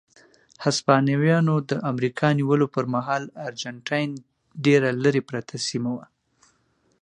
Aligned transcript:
هسپانویانو 0.65 1.55
د 1.69 1.71
امریکا 1.91 2.27
نیولو 2.39 2.65
پر 2.75 2.85
مهال 2.93 3.23
ارجنټاین 3.47 4.09
ډېره 4.65 4.89
لرې 5.03 5.21
پرته 5.29 5.55
سیمه 5.67 5.89
وه. 5.97 6.05